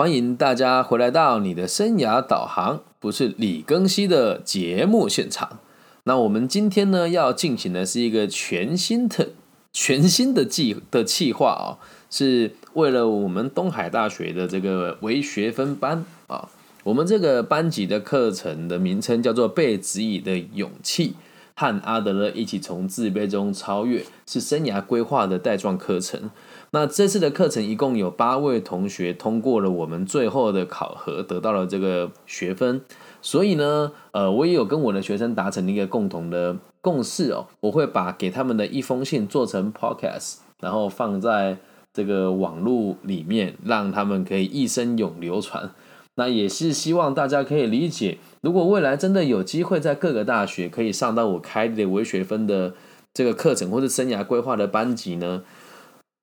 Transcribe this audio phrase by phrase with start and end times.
[0.00, 5.58] 欢迎大家回来到你的生涯导航，不是李庚希的节目现场。
[6.04, 9.28] 那我们今天呢要进行的是一个全新的、
[9.74, 11.76] 全新的计的计划啊，
[12.08, 16.48] 是为了我们东海大学的这个微学分班啊。
[16.84, 21.08] 我们这个班级的课程的名称叫做《被指引的勇气》，
[21.54, 26.30] 和阿德勒一起从自卑中超越，是生涯规划的带状课程。
[26.72, 32.80] 那这次的课程一共有八位同学通过了我们最后的考核，得到了这个学分。
[33.20, 41.58] 所以呢，呃，我也有跟我的学生达成一个共同的共识哦，我会把给他们的一封信做成 podcast，然后放在
[41.92, 45.70] 这个网络里面，让他们可以一生永流传。
[46.14, 52.74] 那也是希望大家可以理解，如果未来真的有机会在各个大学可以上到我开的微学分的
[53.12, 55.42] 这个课程，或者生涯规划的班级呢，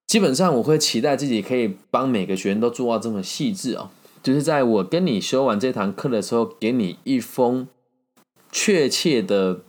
[0.08, 3.92] 基本上我会期待自己可以帮每个学员都做到这么细致哦。
[4.24, 7.68] 就是在我跟你修完这堂课的时候，给你一封
[8.52, 9.62] 确切的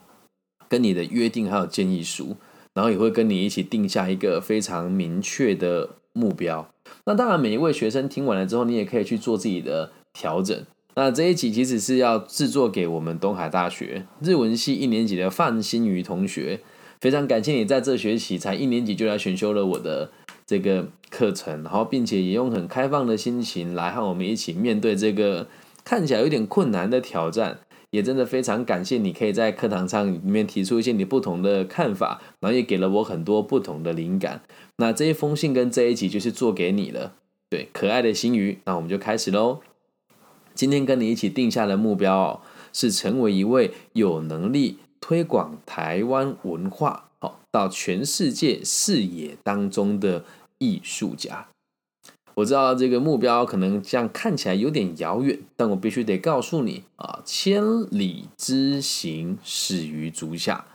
[0.68, 2.36] 跟你的约定还有建议书，
[2.72, 6.72] 然后也会跟你一起定下一个非常明确的目标。
[7.04, 9.92] 那当然，每一位学生听完了之后，你也可以去做自己的。
[10.14, 10.66] 调整。
[10.96, 16.58] 那这一集其实是要制作给我们东海大学日文系一年级的范新宇同学。
[17.00, 20.10] 非常感谢你在这学期才一年级就来选修了我的
[20.48, 25.46] 这个课程，然后并且也用很开放的心情来和我们一起面对这个
[25.84, 27.58] 看起来有点困难的挑战。
[27.90, 34.42] 也真的非常感谢你可以在课堂上里面提出一些你不同的看法，然后也给了我很多不同的灵感。
[34.76, 37.14] 那这一封信跟这一集就是做给你了。
[37.48, 39.60] 对，可爱的新鱼，那我们就开始喽。
[40.54, 42.40] 今天跟你一起定下的目标哦
[42.74, 50.24] 是成为一位有能力推广台湾文化，好到全世界视野当中的
[50.58, 51.48] 艺术家。
[52.34, 60.66] 我知道这个目标可能这样看起来有点遥远，但我必须得告诉你啊，千里之行始于足下，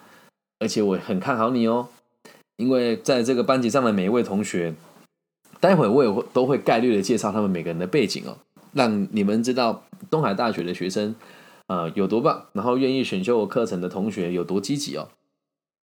[0.60, 1.88] 而且我很看好你哦，
[2.58, 4.76] 因为在这个班级上的每一位同学，
[5.62, 8.38] 待会我也会都会概率的介绍他们每个人的背景哦。
[8.74, 11.16] 让你们知道东海大学的学生，
[11.68, 15.08] 呃，有多棒，然后愿意选修我课程的同学有多积极哦。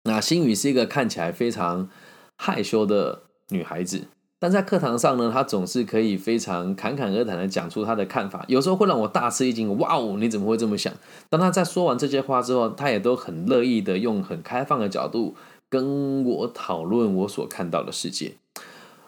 [0.04, 1.90] 那新宇是一个看起来非常
[2.38, 4.04] 害羞的女孩子，
[4.38, 9.76] 但在课堂上呢，她总是可以非常侃侃而谈的讲出她的看法，有时候会让我大吃一惊。
[9.78, 10.92] 哇哦，你怎么会这么想？
[11.28, 15.34] 当她在说完这些话之后，她也都很乐意的用很开放的角度
[15.68, 18.34] 跟我讨论我所看到的世界。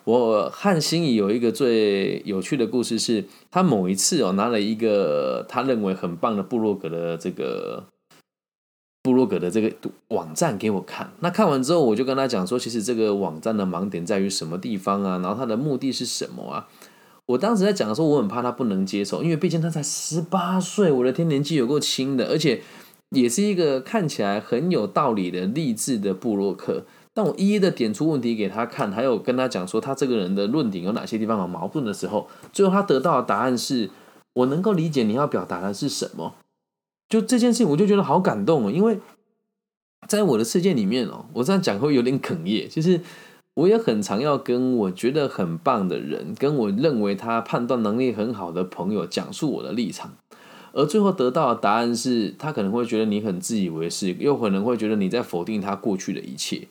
[0.04, 7.84] 我和心仪有一个最有趣的故事，是他某一次哦拿了一个他认为很棒的布洛格的这个
[9.10, 9.72] 部落格的这个
[10.08, 11.10] 网站给我看。
[11.18, 15.18] 那看完之后，我就跟他讲说，其实这个网站的盲点在于什么地方啊？
[15.18, 16.68] 然后他的目的是什么啊？
[17.26, 22.62] 我当时在讲的时候，我很怕他不能接受，因为毕竟他才十八岁，我的天，年纪有够轻的，而且
[23.10, 26.84] 也是一个看起来很有道理的励志的部落客。
[27.12, 33.90] 但我一一的点出问题给他看，还有跟他讲说他这个人的论点有哪些地方有矛盾的时候，最后他得到的答案是
[34.34, 36.34] 我能够理解你要表达的是什么。
[37.10, 38.98] 就这件事情，我就觉得好感动哦，因为
[40.06, 42.68] 在我的世界里面哦，我这样讲会有点哽咽。
[42.70, 43.00] 其实
[43.54, 50.16] 我也很常要跟我觉得很棒的人，跟我认为他判断能力很好的朋友讲述我的立场，
[50.72, 56.68] 而最后得到的答案是他可能会觉得你很自以为是，又可能会觉得你在否定他过去的一切。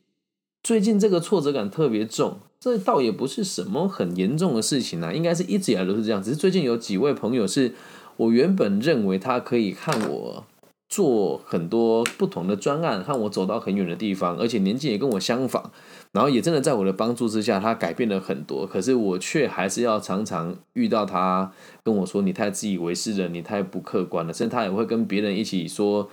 [0.63, 6.23] 最近这个挫折感特别重，这倒也不是什么很严重的事情啊，应该是一直以来都是这样。
[6.23, 7.73] 只是最近有几位朋友是
[8.19, 10.45] 我原本认为他可以看我
[10.87, 15.71] 做很多不同的专案，看我走到很远的地方，而且年纪也跟我相仿，
[16.11, 18.65] 然后也真的在我的帮助之下，他改变了很多。
[18.65, 21.51] 可是我却还是要常常遇到他
[21.83, 26.09] 跟我说：“你太自以为是了，你太不客观了。”甚至他也会跟别人一起说：“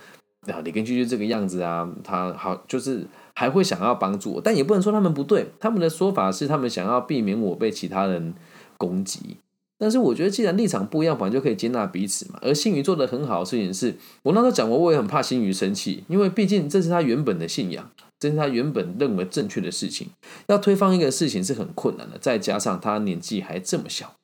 [0.47, 3.05] 啊，你跟居居这个样子啊，他好就是。”
[3.37, 5.51] 还会想要帮助我，但也不能说他们不对。
[5.59, 8.33] 他们的说法是，他们想要避免我被其他人
[8.79, 9.37] 攻击。
[9.79, 12.39] 但是我觉得，既然立场不一样，反正就可以接纳彼此嘛。
[12.41, 20.09] 而新宇做的很好的事情是，我那时候讲过，我也很怕新宇生气，因为毕竟这是他原本的信仰，这是他原本认为正确的事情。
[20.47, 24.15] 要推翻一个事情是很困难的，再加上他年纪还这么小，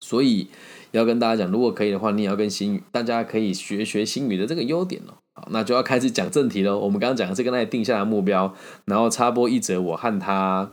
[0.00, 0.48] 所以
[0.92, 5.14] 要跟大家讲，如果可以的话，你也要跟新宇，大家可以学学新宇的这个优点哦。
[5.34, 6.78] 好，那就要开始讲正题喽。
[6.78, 8.54] 我们刚刚讲的是跟他定下的目标，
[8.84, 10.70] 然后插播一则我和他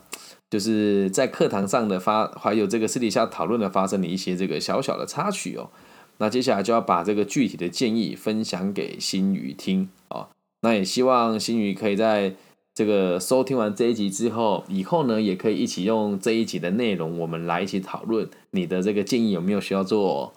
[0.49, 5.69] 就是在课堂上的发，还有这个私底下讨论的发生的一些这个小小的插曲哦。
[6.17, 10.29] 那接下来就要把这个具体的建议分享给新宇听啊。
[10.61, 12.35] 那也希望新宇可以在
[12.73, 20.33] 这个收听完这一集之后，以后呢也可以一起用这一集的内容，我们来一起讨论你的这个建议有没有需要做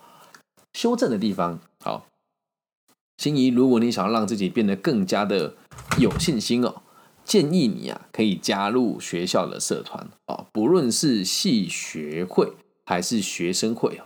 [0.73, 1.59] 修正的地方。
[1.81, 2.07] 好，
[3.17, 5.55] 心仪，如果你想要让自己变得更加的
[5.99, 6.82] 有信心哦，
[7.25, 12.53] 建议你啊可以加入学校的社团啊，不论是系学会
[12.85, 14.05] 还是学生会哦。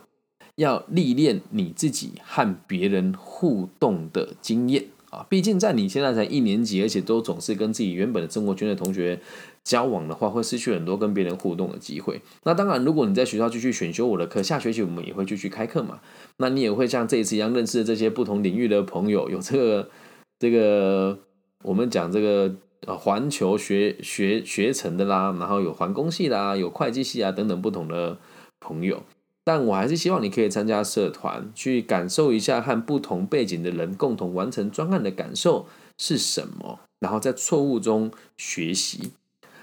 [0.57, 5.27] 要历练你自己和别人互动的经验啊！
[5.29, 9.21] 毕竟在你现在才一年级，而且都总是跟自己原本的生活圈的同学
[9.63, 12.23] 交往的话，会失去很多跟别人互动的机会。
[12.45, 16.01] 那当然，如果你在学校继续选修我的课，下学期我们也会继续开课嘛。
[16.39, 19.91] 那你也会像这一次一样认识这些不同领域的朋友，有这个
[20.39, 21.19] 这个
[21.65, 22.55] 我们讲这个
[22.87, 28.19] 呃环球学学学程的啦，然后有环工系啦，有会计系啊等等不同的
[28.59, 29.03] 朋友。
[29.45, 35.67] 但我还是希望你可以参加社团，去感受一下和不同背景的人共同完成专案的感受
[35.99, 39.13] 是什么，然后在错误中学习。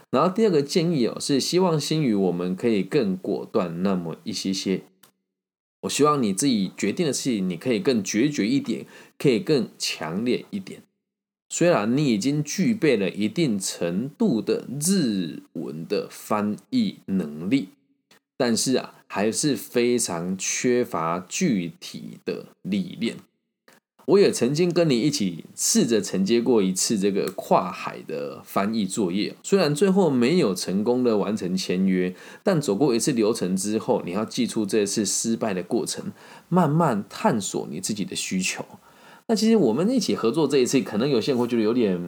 [0.10, 4.84] 然后第二个建议哦，是希望新宇我们可以更果断那么一些些。
[5.82, 8.86] 我希望你自己决定的事情，你可以更决绝一点，
[9.18, 10.84] 可以更强烈一点。
[11.56, 17.70] 虽然你已经具备了一定程度的日文的翻译能力。
[18.36, 23.18] 但是啊，还是非常缺乏具体的历练。
[24.06, 36.12] 我也曾经跟你一起试着承接过一次这个跨海的翻译作业，虽然最后没有成功的完成签约，但走过一次流程之后，你要记住这次失败的过程，
[36.50, 38.66] 慢慢探索你自己的需求。
[39.34, 42.00] 那其实我们一起合作这一次，可能有些人会觉得有点。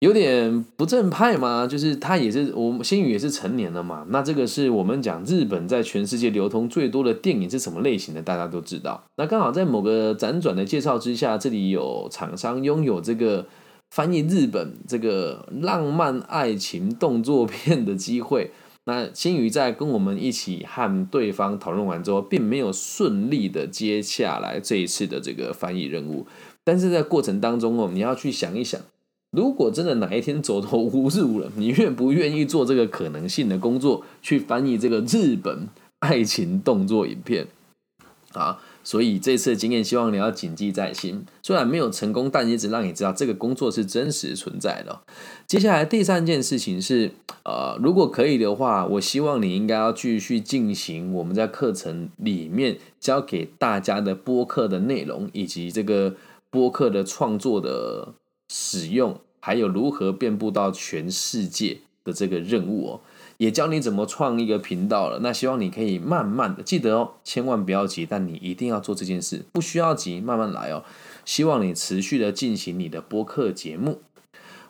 [0.00, 4.06] 有点不正派嘛，就是他也是我们新宇也是成年了嘛。
[4.08, 9.02] 那这个是我们讲日本在全世界流通最多的电影是什么类型的，大家都知道。
[9.16, 13.46] 那刚好在某个辗转的介绍之下，这里有厂商拥有这个
[13.90, 18.50] 翻译日本这个浪漫爱情动作片的机会。
[18.88, 26.24] 那新宇在跟我们一起和对方讨论完之后，并没有顺利的接下来这一次的这个翻译任务。
[26.62, 28.80] 但是在过程当中哦，你要去想一想。
[29.32, 35.66] 如果真的哪一天走投无路了，你愿不愿意做这个可能性的工作，去翻译这个日本
[35.98, 37.48] 爱情动作影片
[38.32, 38.62] 啊？
[38.86, 41.26] 所以这次的经验，希望你要谨记在心。
[41.42, 45.00] 虽然没有成功，但也只让你知道这个工作是真实存在的。
[45.44, 47.10] 接下来第三件事情是，
[47.44, 56.14] 呃，如果可以的话，我希望你应该要继续进行我们在课程里面教给大家的播客的内容，以及这个
[56.48, 58.14] 播客的创作的
[58.48, 59.18] 使用。
[59.40, 63.00] 还有如何遍布到全世界的这个任务哦，
[63.38, 65.18] 也教你怎么创一个频道了。
[65.20, 70.84] 那希望你可以慢慢的记得哦，千万不要急，但你一定要做这件事，不需要急，慢慢来哦。
[71.24, 74.00] 希望你持续的进行你的播客节目。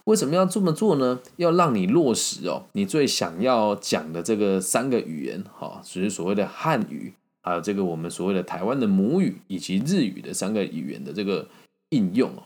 [0.05, 1.21] 为什么要这么做呢？
[1.37, 7.13] 要让你落实哦，你最想要讲的这个三个语言，哈，只是所谓的汉语，
[7.43, 11.49] 还有这个我们所谓的台湾的母语以及日语的三个语言的这个
[11.89, 12.45] 应用哦。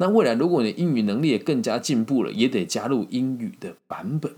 [0.00, 4.32] 那未来，如果你英语能力也更加进步了，也得加入英语的版本，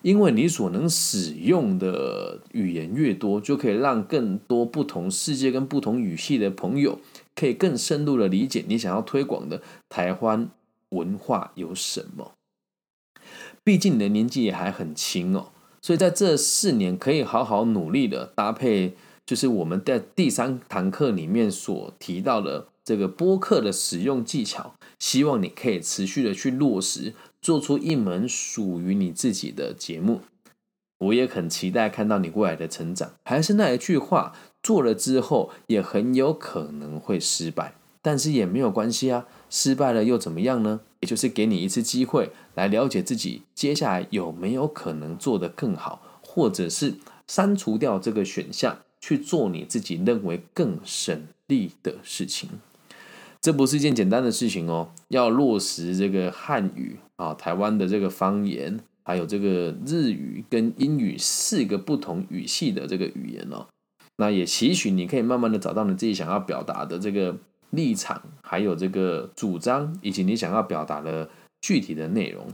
[0.00, 7.00] 因为你所能使用的语言越多，就可以让更多不同世界跟不同语系的朋友，
[7.34, 10.48] 可以更深入的理解你想要推广的台湾
[10.90, 12.34] 文化有什么。
[13.64, 15.48] 毕竟你的年纪也还很轻哦，
[15.82, 18.94] 所以在这四年可以好好努力的搭配，
[19.26, 22.68] 就是我们在第三堂课里面所提到的。
[22.88, 30.22] 这个播客的使用技巧，希望你可以持续的去落实，做出一门属于你自己的节目。
[30.96, 33.12] 我也很期待看到你未来的成长。
[33.26, 40.80] 还是那一句话，做了之后也很有可能会失败，但是也没有关系啊，失败了又怎么样呢？
[41.00, 46.94] 也就是给你一次机会来了解自己，接下来有没有可能做得更好，或者是
[47.26, 52.48] 删除掉这个选项，去做你自己认为更省力的事情。
[53.40, 63.66] 这不是一件简单的事情哦，要落实这个汉语啊，台湾的这个方言，还有这个日语跟英语四个不同语系的这个语言哦。
[64.16, 67.36] 那也期许你可以慢慢的找到你自己想要表达的这个
[67.70, 71.30] 立场，还有这个主张，以及你想要表达的
[71.60, 72.48] 具体的内容。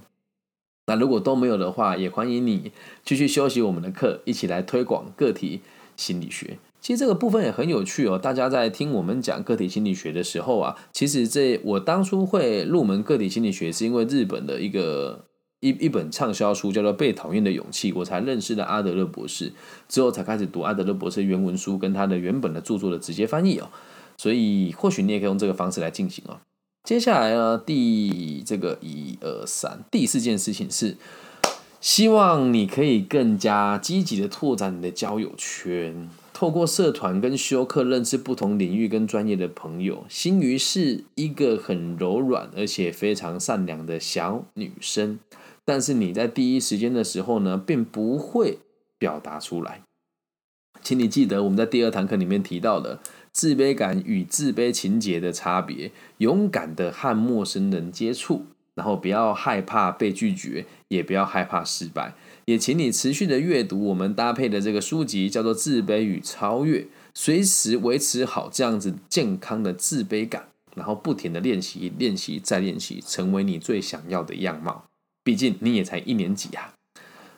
[0.86, 2.70] 那如果都没有的话，也欢迎你
[3.02, 5.62] 继续休息我们的课，一起来推广个体
[5.96, 6.58] 心理学。
[6.84, 8.18] 其实这个部分也很有趣哦。
[8.18, 15.24] 大家在听我们讲个体心理学的时候啊，其实这我当初会入门个体心理学，是因为日本的一个
[15.60, 19.50] 一一本畅销书叫做《被讨厌的勇气》，我才认识了阿德勒博士，
[19.88, 23.70] 之后才开始读阿德勒博士原文书跟他的原本的著作的直接翻译哦。
[24.18, 26.36] 所以或许你也可以用这个方式来进行哦。
[26.82, 30.98] 接下来呢，第这个一二三，第四件事情是，
[31.80, 36.10] 希望你可以更加积极的拓展你的交友圈，
[36.44, 40.04] 透过社团跟修课认识不同领域跟专业的朋友。
[40.10, 45.18] 心鱼是一个很柔软而且非常善良的小女生，
[45.64, 48.58] 但是你在第一时间的时候呢，并不会
[48.98, 49.80] 表达出来。
[50.82, 53.00] 请你记得我们在第二堂课里面提到的。
[53.32, 62.14] 自卑感与自卑情节的差别，勇敢的和陌生人接触，然后不要害怕被拒绝，也不要害怕失败。
[62.46, 66.80] 也请你持续的阅读我们搭配的这个书籍，叫做《自卑与超越》，
[67.14, 74.84] 随时维持好这样子健康的自卑感，然后不停的练习、练习再练习，成为你最想要的样貌。
[75.22, 76.74] 毕竟你也才一年级啊。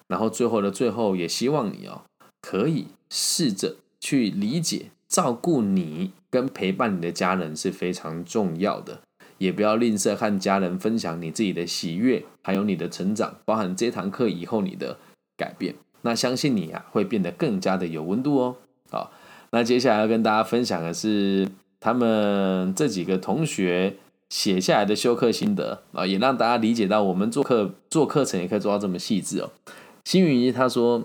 [0.08, 2.02] 然后最后的最后，也希望你哦，
[2.40, 4.90] 可以试着去理解。
[5.08, 9.02] 照顾你跟陪伴你的家人是非常重要的，
[9.38, 14.98] 也不要吝啬和家人分享你自己的喜悦，还有你的成长，包含这堂课以后你的
[15.36, 15.74] 改变。
[16.02, 18.56] 那相信你啊，会变得更加的有温度哦。
[18.90, 19.12] 好，
[19.50, 21.48] 那接下来要跟大家分享的是
[21.80, 23.96] 他们这几个同学
[24.28, 29.50] 写下来的修课心得啊，也让大家理解到我们做课做课程也可以做到这么细致哦。
[30.04, 31.02] 新云一他说，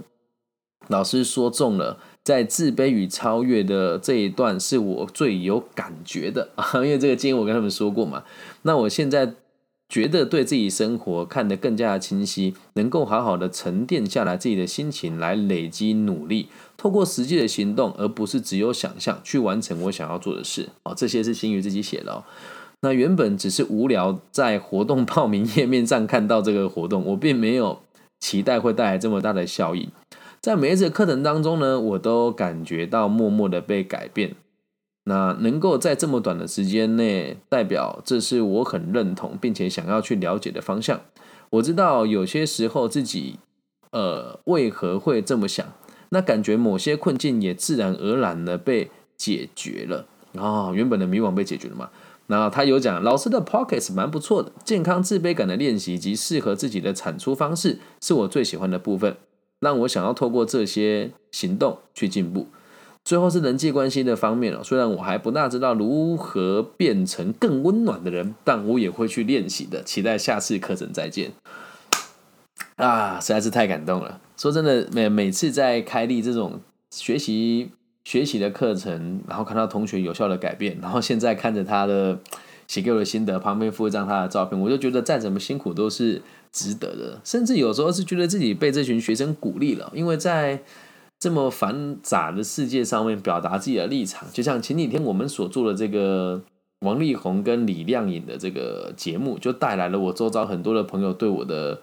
[0.88, 1.98] 老师说中了。
[2.24, 8.24] 在自卑与超越的这一段是我最有感觉的啊， 因为这个经验我跟他们说过嘛。
[8.62, 9.34] 那我现在
[9.90, 16.48] 觉得对自己生活看得更加的清晰，能够好好的沉淀下来自己的心情，来累积努力，
[16.78, 20.94] 透过实际的行动，而不是只有想象去完成我想要做的事哦。
[20.96, 22.24] 这些是星宇自己写的哦。
[22.82, 27.82] 那原本只是无聊在活动报名页面上看到这个活动，我并没有
[28.20, 29.90] 期待会带来这么大的效益。
[30.42, 34.36] 在每一次课程当中呢，我都感觉到默默的被改变。
[35.04, 41.02] 那能够在这么短的时间内，代表这是我很认同并且想要去了解的方向。
[41.52, 43.38] 我知道有些时候自己，
[43.92, 45.64] 呃，为何会这么想？
[46.10, 51.92] 那感觉某些困境也自然而然的被解决了啊，原本的迷惘被解决了嘛。
[52.26, 59.18] 然后他有讲，老师的 pockets 蛮不错的，健康自卑感的练习及适合自己的产出方式，是我最喜欢的部分。
[59.62, 62.48] 让我想要透过这些行动去进步。
[63.04, 69.82] 最后是人际关系的方面了，虽然我还不大知道如何变成更温暖的人，但我也会去练习的。
[69.82, 71.32] 期待下次课程再见。
[72.76, 74.20] 啊，实在是太感动了。
[74.38, 76.60] 说真的，每每次在开立这种
[76.92, 77.72] 学习
[78.04, 82.20] 学习的课程，然后看到同学有效的改变，然后现在看着他的
[82.68, 86.22] 写给我的心得，旁边附一张他的照片，我就觉得再怎么辛苦都是。
[86.52, 90.62] 值得的，甚至有时候是觉得自己被这群学生鼓励了，因为在
[91.20, 96.42] 这么繁杂的世界上面表达自己的立场，就像前几天我们所做的这个
[96.80, 101.80] 王力宏跟李亮颖的这个节目，就带来了我周遭很多的朋友对我的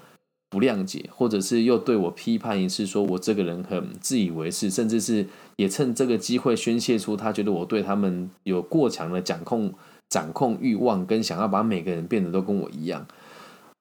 [0.51, 9.73] 不谅解，或者是又对我批判一次，说我这个人很自以为是，甚至是也趁这个机会宣泄出他觉得我对他们有过强的掌控、
[10.09, 13.07] 掌控欲望，跟想要把每个人变得都跟我一样。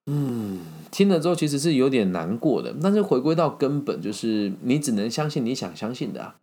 [0.10, 0.60] 嗯，
[0.90, 6.36] 听了之后其实是有点难过的，但是回归到根本，就是你只能相信你想相信的啊。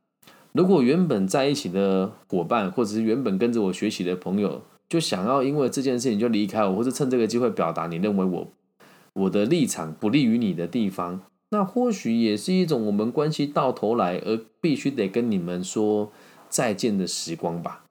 [0.52, 8.48] 如果原本在一起的伙伴，或者是原本跟着我学习的朋友，就想要因为这件事情就离开我，或者趁这个机会表达你认为我
[9.14, 16.12] 我的立场不利于你的地方，那或许也是一种我们关系到头来而必须得跟你们说
[16.50, 17.83] 再见的时光吧。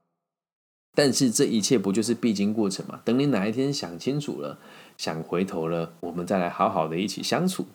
[0.96, 3.00] 但是这一切不就是必经过程吗？
[3.04, 4.60] 等你哪一天想清楚了。
[4.96, 7.66] 想回头了，我们再来好好的一起相处。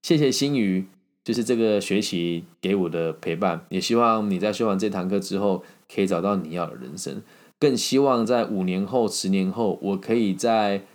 [0.00, 0.86] 谢谢心宇，
[1.22, 3.66] 就是这个学习给我的陪伴。
[3.68, 5.62] 也希望你在学完这堂课之后，
[5.94, 7.20] 可以找到你要的人生。
[7.60, 10.86] 更希望在五年后、十年后，我可以在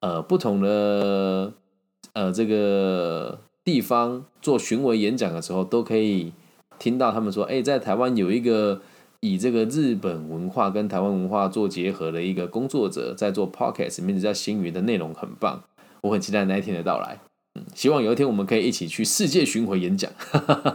[0.00, 1.52] 呃不同的
[2.12, 6.32] 呃这个地方做巡回演讲的时候，都可以
[6.80, 8.82] 听到他们说：“哎，在台湾有一个。”
[9.24, 15.64] 以这个日本文化跟台湾文化做结合的一个工作者，在做 podcast，名字叫星云的内容很棒，
[16.02, 17.18] 我很期待那一天的到来。
[17.54, 20.12] 嗯，希望有一天我们可以一起去世界巡回演讲。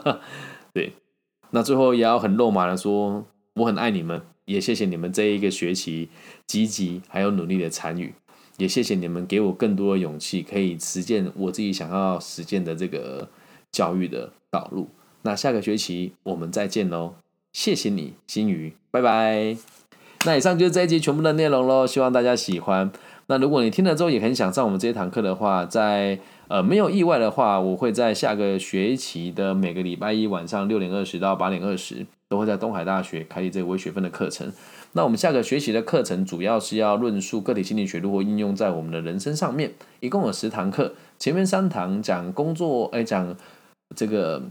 [0.74, 0.94] 对，
[1.52, 6.10] 那最后也要很肉麻的说，我很爱你们，也谢谢你们这一个学期
[6.48, 8.16] 积极还有努力的参与，
[8.58, 13.30] 也谢谢你们给我更多的勇气，可以实践我自己想要实践的这个
[13.72, 14.90] 教育的道路。
[15.22, 17.14] 那下个学期我们再见喽。
[17.54, 19.58] 谢谢你，新宇，拜拜。
[20.26, 22.92] 那以上就是这一集全部的内容喽，希望大家喜欢。
[23.28, 34.52] 那如果你听了之后也很想上我们这一堂课的话，在呃没有意外的话，我会在下个学期的每个礼拜一晚上六点二十到八点二十，都会在东海大学开立这个微学分的课程。
[34.94, 43.36] 那我们下个学期的课程主要是要论述个体心理学如何应用在我们的人生上面，一共有十堂课，前面三堂讲工作，哎，讲
[43.96, 44.42] 这个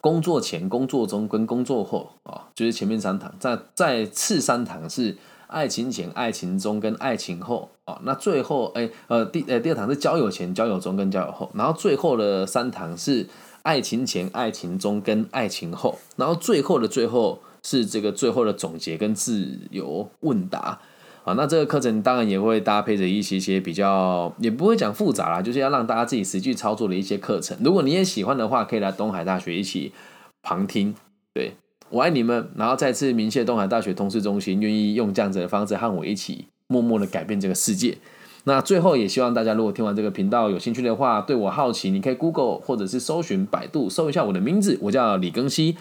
[0.00, 5.16] 工作前、工作中跟工作后啊，就是前面三堂，在在次三堂是
[5.46, 13.28] 爱情前、爱情中跟爱情后啊，那最后哎呃第呃第二堂是交友前、交友中跟交友后，然后最后的三堂是
[13.62, 17.40] 爱情前、爱情中跟爱情后，然后最后的最后。
[17.62, 20.80] 是这个最后的总结跟自由问答
[21.24, 27.56] 啊，那这个课程当然也会搭配着一些些比较，也不会讲复杂啦，就是要让大家自己实际操作的一些课程。
[27.62, 29.92] 如果你也喜欢的话，可以来东海大学一起
[30.42, 30.94] 旁听。
[31.34, 31.52] 对
[31.90, 37.98] 我爱你们，然后再次鸣谢东海大学通识中心愿意用这样子的方式和我一起默默的改变这个世界。
[38.44, 45.76] 那最后也希望大家如果听完这个频道有兴趣的话，对我好奇，你可以 Google 或者是搜寻百度搜一下我的名字，我叫李庚希。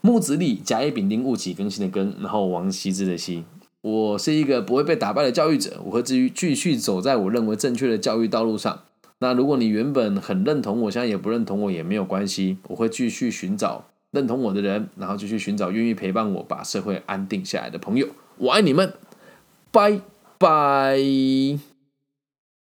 [0.00, 3.42] 木子李，甲乙丙丁戊己庚辛的庚，然后王羲之的羲。
[3.84, 8.80] 我是一个不会被打败的教育者，我会至于继续走在我认为正确的教育道路上。
[9.18, 18.08] 那如果你原本很认同我，现在也不认同我也没有关系，我会继续寻找认同我的人，然后继续寻找愿意陪伴我把社会安定下来的朋友。
[18.38, 18.90] 我爱你们，
[19.70, 20.00] 拜
[20.38, 21.73] 拜。